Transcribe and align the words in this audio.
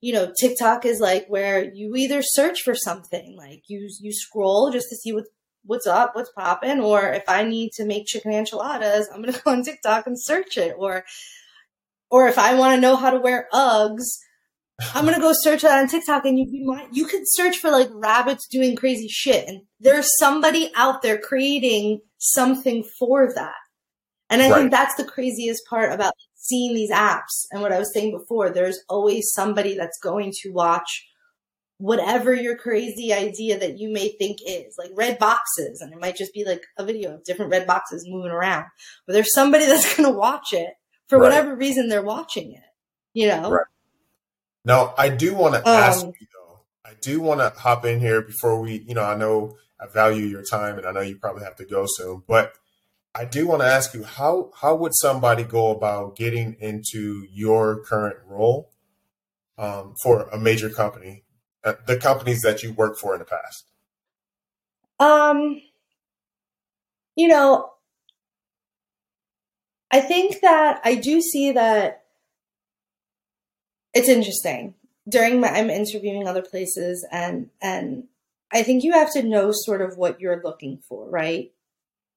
you 0.00 0.12
know, 0.12 0.32
TikTok 0.38 0.84
is 0.84 1.00
like 1.00 1.26
where 1.28 1.64
you 1.74 1.94
either 1.96 2.22
search 2.22 2.62
for 2.62 2.74
something, 2.74 3.36
like 3.36 3.62
you 3.68 3.88
you 4.00 4.12
scroll 4.12 4.70
just 4.70 4.88
to 4.90 4.96
see 4.96 5.12
what 5.12 5.24
what's 5.64 5.86
up, 5.86 6.14
what's 6.14 6.32
popping, 6.32 6.80
or 6.80 7.12
if 7.12 7.24
I 7.28 7.44
need 7.44 7.72
to 7.72 7.84
make 7.84 8.06
chicken 8.06 8.32
enchiladas, 8.32 9.08
I'm 9.12 9.22
gonna 9.22 9.38
go 9.44 9.50
on 9.50 9.62
TikTok 9.62 10.06
and 10.06 10.20
search 10.20 10.56
it, 10.56 10.74
or 10.78 11.04
or 12.10 12.28
if 12.28 12.38
I 12.38 12.54
want 12.54 12.76
to 12.76 12.80
know 12.80 12.96
how 12.96 13.10
to 13.10 13.20
wear 13.20 13.48
Uggs, 13.52 14.04
I'm 14.94 15.04
gonna 15.04 15.18
go 15.18 15.32
search 15.34 15.62
that 15.62 15.78
on 15.78 15.88
TikTok, 15.88 16.24
and 16.24 16.38
you 16.38 16.46
you 16.48 16.66
might 16.66 16.88
you 16.92 17.06
could 17.06 17.22
search 17.24 17.58
for 17.58 17.70
like 17.70 17.88
rabbits 17.92 18.46
doing 18.46 18.76
crazy 18.76 19.08
shit, 19.08 19.48
and 19.48 19.62
there's 19.80 20.08
somebody 20.18 20.70
out 20.76 21.02
there 21.02 21.18
creating 21.18 22.00
something 22.18 22.84
for 22.98 23.32
that. 23.34 23.54
And 24.30 24.42
I 24.42 24.50
right. 24.50 24.58
think 24.58 24.70
that's 24.70 24.94
the 24.94 25.04
craziest 25.04 25.62
part 25.68 25.92
about 25.92 26.12
seeing 26.48 26.74
these 26.74 26.90
apps 26.90 27.46
and 27.50 27.62
what 27.62 27.72
I 27.72 27.78
was 27.78 27.92
saying 27.92 28.16
before. 28.16 28.50
There's 28.50 28.80
always 28.88 29.32
somebody 29.32 29.76
that's 29.76 29.98
going 29.98 30.32
to 30.42 30.50
watch 30.50 31.08
whatever 31.78 32.34
your 32.34 32.56
crazy 32.56 33.12
idea 33.12 33.58
that 33.58 33.78
you 33.78 33.90
may 33.90 34.08
think 34.08 34.38
is 34.46 34.74
like 34.76 34.90
red 34.94 35.18
boxes 35.18 35.80
and 35.80 35.92
it 35.92 36.00
might 36.00 36.16
just 36.16 36.34
be 36.34 36.44
like 36.44 36.64
a 36.76 36.84
video 36.84 37.14
of 37.14 37.24
different 37.24 37.52
red 37.52 37.66
boxes 37.66 38.04
moving 38.08 38.32
around 38.32 38.64
but 39.06 39.12
there's 39.12 39.32
somebody 39.32 39.64
that's 39.66 39.96
going 39.96 40.08
to 40.08 40.16
watch 40.16 40.52
it 40.52 40.74
for 41.06 41.18
right. 41.18 41.28
whatever 41.28 41.54
reason 41.54 41.88
they're 41.88 42.02
watching 42.02 42.52
it 42.52 42.64
you 43.14 43.28
know 43.28 43.50
right. 43.50 43.66
now 44.64 44.92
i 44.98 45.08
do 45.08 45.34
want 45.34 45.54
to 45.54 45.60
um, 45.60 45.76
ask 45.76 46.04
you 46.04 46.26
though 46.34 46.60
i 46.84 46.94
do 47.00 47.20
want 47.20 47.40
to 47.40 47.60
hop 47.60 47.84
in 47.84 48.00
here 48.00 48.22
before 48.22 48.60
we 48.60 48.84
you 48.88 48.94
know 48.94 49.04
i 49.04 49.16
know 49.16 49.56
i 49.80 49.86
value 49.86 50.24
your 50.24 50.42
time 50.42 50.78
and 50.78 50.86
i 50.86 50.90
know 50.90 51.00
you 51.00 51.16
probably 51.16 51.44
have 51.44 51.56
to 51.56 51.64
go 51.64 51.84
soon 51.86 52.20
but 52.26 52.54
I 53.14 53.24
do 53.24 53.46
want 53.46 53.62
to 53.62 53.66
ask 53.66 53.94
you 53.94 54.04
how 54.04 54.50
how 54.60 54.76
would 54.76 54.92
somebody 54.94 55.44
go 55.44 55.70
about 55.70 56.16
getting 56.16 56.56
into 56.60 57.26
your 57.30 57.82
current 57.82 58.18
role 58.26 58.70
um, 59.56 59.94
for 60.02 60.28
a 60.28 60.38
major 60.38 60.70
company, 60.70 61.24
uh, 61.64 61.74
the 61.86 61.96
companies 61.96 62.42
that 62.42 62.62
you 62.62 62.72
worked 62.72 63.00
for 63.00 63.14
in 63.14 63.18
the 63.18 63.24
past? 63.24 63.64
Um, 65.00 65.60
you 67.16 67.28
know, 67.28 67.72
I 69.90 70.00
think 70.00 70.40
that 70.42 70.80
I 70.84 70.94
do 70.94 71.20
see 71.20 71.52
that 71.52 72.04
it's 73.94 74.08
interesting 74.08 74.74
during 75.08 75.40
my 75.40 75.48
I'm 75.48 75.70
interviewing 75.70 76.28
other 76.28 76.42
places 76.42 77.06
and 77.10 77.50
and 77.60 78.04
I 78.52 78.62
think 78.62 78.84
you 78.84 78.92
have 78.92 79.12
to 79.12 79.22
know 79.22 79.50
sort 79.52 79.82
of 79.82 79.98
what 79.98 80.20
you're 80.20 80.42
looking 80.42 80.78
for, 80.88 81.08
right? 81.08 81.52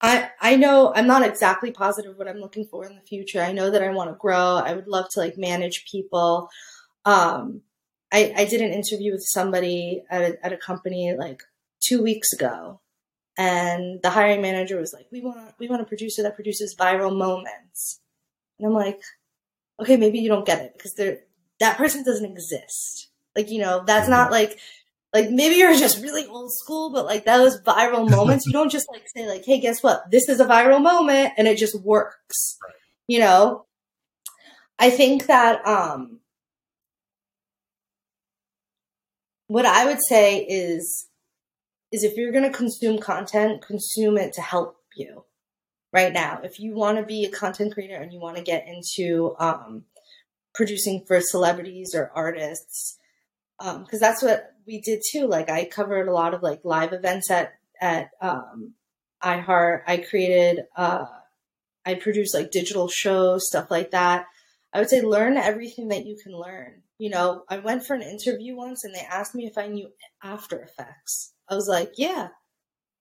I 0.00 0.30
I 0.40 0.56
know 0.56 0.92
I'm 0.94 1.06
not 1.06 1.26
exactly 1.26 1.70
positive 1.72 2.16
what 2.16 2.28
I'm 2.28 2.38
looking 2.38 2.66
for 2.66 2.86
in 2.86 2.94
the 2.94 3.02
future. 3.02 3.40
I 3.40 3.52
know 3.52 3.70
that 3.70 3.82
I 3.82 3.90
want 3.90 4.10
to 4.10 4.16
grow. 4.16 4.56
I 4.56 4.74
would 4.74 4.86
love 4.86 5.06
to 5.10 5.20
like 5.20 5.36
manage 5.36 5.86
people. 5.90 6.48
Um, 7.04 7.62
I 8.12 8.32
I 8.36 8.44
did 8.44 8.60
an 8.60 8.72
interview 8.72 9.12
with 9.12 9.24
somebody 9.24 10.02
at 10.10 10.22
a, 10.22 10.46
at 10.46 10.52
a 10.52 10.56
company 10.56 11.14
like 11.18 11.42
two 11.80 12.02
weeks 12.02 12.32
ago, 12.32 12.80
and 13.36 14.00
the 14.02 14.10
hiring 14.10 14.40
manager 14.42 14.78
was 14.78 14.92
like, 14.92 15.06
"We 15.10 15.20
want 15.20 15.54
we 15.58 15.68
want 15.68 15.82
a 15.82 15.86
producer 15.86 16.22
that 16.22 16.36
produces 16.36 16.76
viral 16.76 17.16
moments," 17.16 18.00
and 18.58 18.68
I'm 18.68 18.74
like, 18.74 19.00
"Okay, 19.80 19.96
maybe 19.96 20.20
you 20.20 20.28
don't 20.28 20.46
get 20.46 20.62
it 20.62 20.74
because 20.76 20.94
that 21.60 21.76
person 21.76 22.04
doesn't 22.04 22.30
exist. 22.30 23.08
Like 23.34 23.50
you 23.50 23.60
know 23.60 23.82
that's 23.84 24.08
not 24.08 24.30
like 24.30 24.58
like 25.18 25.30
maybe 25.30 25.56
you're 25.56 25.74
just 25.74 26.02
really 26.02 26.26
old 26.26 26.52
school, 26.52 26.90
but 26.90 27.04
like 27.04 27.24
those 27.24 27.60
viral 27.62 28.08
moments, 28.16 28.46
you 28.46 28.52
don't 28.52 28.70
just 28.70 28.88
like 28.90 29.02
say 29.14 29.26
like, 29.26 29.44
"Hey, 29.44 29.60
guess 29.60 29.82
what? 29.82 30.10
This 30.10 30.28
is 30.28 30.40
a 30.40 30.46
viral 30.46 30.82
moment," 30.82 31.32
and 31.36 31.48
it 31.48 31.58
just 31.58 31.80
works. 31.82 32.58
Right. 32.62 32.74
You 33.08 33.20
know, 33.20 33.66
I 34.78 34.90
think 34.90 35.26
that 35.26 35.66
um, 35.66 36.20
what 39.48 39.66
I 39.66 39.86
would 39.86 40.00
say 40.08 40.38
is 40.38 41.08
is 41.90 42.04
if 42.04 42.16
you're 42.16 42.32
going 42.32 42.50
to 42.50 42.56
consume 42.56 42.98
content, 42.98 43.66
consume 43.66 44.18
it 44.18 44.34
to 44.34 44.42
help 44.42 44.76
you. 44.94 45.24
Right 45.90 46.12
now, 46.12 46.40
if 46.44 46.60
you 46.60 46.74
want 46.74 46.98
to 46.98 47.02
be 47.02 47.24
a 47.24 47.30
content 47.30 47.72
creator 47.72 47.96
and 47.96 48.12
you 48.12 48.20
want 48.20 48.36
to 48.36 48.42
get 48.42 48.68
into 48.68 49.34
um, 49.38 49.84
producing 50.54 51.02
for 51.08 51.18
celebrities 51.22 51.94
or 51.94 52.12
artists, 52.14 52.98
because 53.58 53.94
um, 53.94 54.00
that's 54.00 54.22
what 54.22 54.54
we 54.66 54.80
did 54.80 55.02
too. 55.10 55.26
Like 55.26 55.50
I 55.50 55.64
covered 55.64 56.08
a 56.08 56.12
lot 56.12 56.34
of 56.34 56.42
like 56.42 56.60
live 56.64 56.92
events 56.92 57.30
at 57.30 57.54
at 57.80 58.10
um, 58.20 58.74
iHeart. 59.22 59.82
I 59.86 59.98
created, 59.98 60.64
uh, 60.76 61.06
I 61.84 61.94
produced 61.94 62.34
like 62.34 62.50
digital 62.50 62.88
shows, 62.88 63.46
stuff 63.46 63.70
like 63.70 63.92
that. 63.92 64.26
I 64.72 64.78
would 64.78 64.90
say 64.90 65.00
learn 65.00 65.36
everything 65.36 65.88
that 65.88 66.06
you 66.06 66.16
can 66.22 66.32
learn. 66.32 66.82
You 66.98 67.10
know, 67.10 67.44
I 67.48 67.58
went 67.58 67.86
for 67.86 67.94
an 67.94 68.02
interview 68.02 68.56
once 68.56 68.84
and 68.84 68.94
they 68.94 69.00
asked 69.00 69.34
me 69.34 69.46
if 69.46 69.56
I 69.56 69.68
knew 69.68 69.88
After 70.22 70.60
Effects. 70.60 71.32
I 71.48 71.54
was 71.54 71.68
like, 71.68 71.92
yeah. 71.96 72.28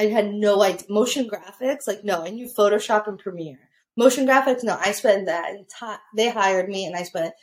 I 0.00 0.04
had 0.04 0.32
no 0.32 0.62
idea. 0.62 0.86
Motion 0.88 1.28
graphics, 1.28 1.88
like 1.88 2.04
no, 2.04 2.24
I 2.24 2.30
knew 2.30 2.48
Photoshop 2.56 3.08
and 3.08 3.18
Premiere. 3.18 3.58
Motion 3.96 4.28
graphics, 4.28 4.62
no, 4.62 4.78
I 4.80 4.92
spent 4.92 5.26
that 5.26 5.56
entire. 5.56 5.98
They 6.16 6.28
hired 6.28 6.68
me 6.68 6.86
and 6.86 6.94
I 6.94 7.02
spent 7.02 7.34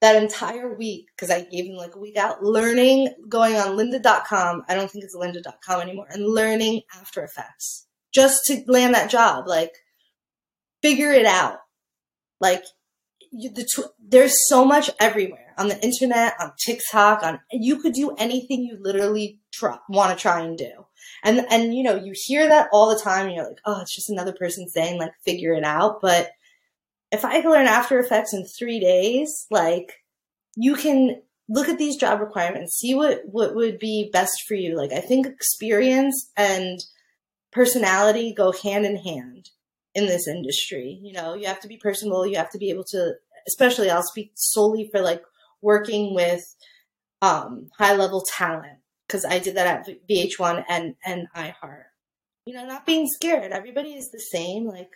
that 0.00 0.22
entire 0.22 0.74
week, 0.74 1.08
because 1.14 1.30
I 1.30 1.42
gave 1.42 1.66
them 1.66 1.76
like 1.76 1.94
a 1.94 1.98
week 1.98 2.16
out, 2.16 2.42
learning, 2.42 3.12
going 3.28 3.56
on 3.56 3.76
lynda.com. 3.76 4.62
I 4.68 4.74
don't 4.74 4.90
think 4.90 5.04
it's 5.04 5.16
lynda.com 5.16 5.80
anymore, 5.80 6.06
and 6.10 6.26
learning 6.26 6.82
After 6.94 7.22
Effects 7.22 7.86
just 8.14 8.44
to 8.46 8.62
land 8.66 8.94
that 8.94 9.10
job. 9.10 9.46
Like, 9.46 9.72
figure 10.82 11.12
it 11.12 11.26
out. 11.26 11.58
Like, 12.40 12.64
you, 13.32 13.50
the 13.50 13.64
tw- 13.64 13.92
there's 14.00 14.48
so 14.48 14.64
much 14.64 14.90
everywhere 15.00 15.54
on 15.58 15.68
the 15.68 15.82
internet, 15.82 16.34
on 16.40 16.52
TikTok, 16.64 17.22
on 17.22 17.40
you 17.50 17.80
could 17.80 17.92
do 17.92 18.14
anything 18.16 18.62
you 18.62 18.78
literally 18.80 19.40
want 19.88 20.16
to 20.16 20.20
try 20.20 20.40
and 20.40 20.56
do. 20.56 20.70
And 21.24 21.44
and 21.50 21.74
you 21.74 21.82
know 21.82 21.96
you 21.96 22.12
hear 22.14 22.48
that 22.48 22.68
all 22.72 22.88
the 22.88 23.00
time. 23.00 23.26
And 23.26 23.34
you're 23.34 23.48
like, 23.48 23.60
oh, 23.64 23.80
it's 23.80 23.94
just 23.94 24.08
another 24.08 24.32
person 24.32 24.68
saying 24.68 24.98
like 24.98 25.12
figure 25.24 25.52
it 25.52 25.64
out. 25.64 26.00
But 26.00 26.30
if 27.10 27.24
I 27.24 27.40
can 27.40 27.50
learn 27.50 27.66
After 27.66 27.98
Effects 27.98 28.34
in 28.34 28.44
three 28.44 28.80
days, 28.80 29.46
like 29.50 29.92
you 30.56 30.74
can 30.74 31.22
look 31.48 31.68
at 31.68 31.78
these 31.78 31.96
job 31.96 32.20
requirements, 32.20 32.76
see 32.76 32.94
what, 32.94 33.22
what 33.24 33.54
would 33.54 33.78
be 33.78 34.10
best 34.12 34.42
for 34.46 34.54
you. 34.54 34.76
Like 34.76 34.92
I 34.92 35.00
think 35.00 35.26
experience 35.26 36.30
and 36.36 36.78
personality 37.52 38.34
go 38.36 38.52
hand 38.52 38.84
in 38.84 38.96
hand 38.96 39.50
in 39.94 40.06
this 40.06 40.28
industry. 40.28 40.98
You 41.02 41.14
know, 41.14 41.34
you 41.34 41.46
have 41.46 41.60
to 41.60 41.68
be 41.68 41.78
personable. 41.78 42.26
You 42.26 42.36
have 42.36 42.50
to 42.50 42.58
be 42.58 42.70
able 42.70 42.84
to, 42.90 43.14
especially 43.46 43.90
I'll 43.90 44.02
speak 44.02 44.32
solely 44.34 44.88
for 44.92 45.00
like 45.00 45.22
working 45.62 46.14
with 46.14 46.42
um, 47.22 47.70
high 47.78 47.96
level 47.96 48.22
talent 48.36 48.78
because 49.06 49.24
I 49.24 49.38
did 49.38 49.56
that 49.56 49.88
at 49.88 50.08
VH1 50.08 50.64
and, 50.68 50.94
and 51.04 51.28
iHeart. 51.34 51.84
You 52.44 52.54
know, 52.54 52.66
not 52.66 52.86
being 52.86 53.06
scared. 53.06 53.52
Everybody 53.52 53.94
is 53.94 54.10
the 54.10 54.20
same. 54.20 54.66
Like 54.66 54.90